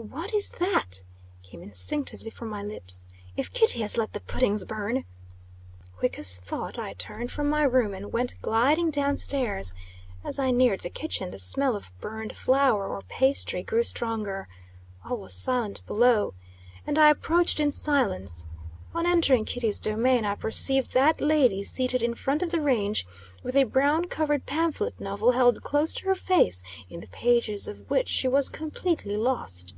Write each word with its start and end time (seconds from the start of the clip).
"What 0.00 0.32
is 0.32 0.52
that?" 0.60 1.02
came 1.42 1.60
instinctively 1.60 2.30
from 2.30 2.48
my 2.48 2.62
lips. 2.62 3.04
"If 3.36 3.52
Kitty 3.52 3.80
has 3.80 3.96
let 3.98 4.12
the 4.12 4.20
puddings 4.20 4.64
burn!" 4.64 5.04
Quick 5.96 6.20
as 6.20 6.38
thought 6.38 6.78
I 6.78 6.92
turned 6.92 7.32
from 7.32 7.50
my 7.50 7.64
room, 7.64 7.92
and 7.94 8.12
went 8.12 8.40
gliding 8.40 8.90
down 8.92 9.16
stairs. 9.16 9.74
As 10.24 10.38
I 10.38 10.52
neared 10.52 10.82
the 10.82 10.88
kitchen, 10.88 11.30
the 11.30 11.38
smell 11.40 11.74
of 11.74 11.90
burned 12.00 12.36
flour, 12.36 12.86
or 12.86 13.00
pastry, 13.08 13.64
grew 13.64 13.82
stronger. 13.82 14.46
All 15.04 15.16
was 15.16 15.34
silent 15.34 15.84
below; 15.84 16.32
and 16.86 16.96
I 16.96 17.10
approached 17.10 17.58
in 17.58 17.72
silence. 17.72 18.44
On 18.94 19.04
entering 19.04 19.44
Kitty's 19.44 19.80
domain, 19.80 20.24
I 20.24 20.36
perceived 20.36 20.92
that 20.92 21.20
lady 21.20 21.64
seated 21.64 22.04
in 22.04 22.14
front 22.14 22.44
of 22.44 22.52
the 22.52 22.60
range, 22.60 23.04
with 23.42 23.56
a 23.56 23.64
brown 23.64 24.04
covered 24.04 24.46
pamphlet 24.46 25.00
novel 25.00 25.32
held 25.32 25.64
close 25.64 25.92
to 25.94 26.04
her 26.04 26.14
face, 26.14 26.62
in 26.88 27.00
the 27.00 27.08
pages 27.08 27.66
of 27.66 27.90
which 27.90 28.06
she 28.08 28.28
was 28.28 28.48
completely 28.48 29.16
lost. 29.16 29.74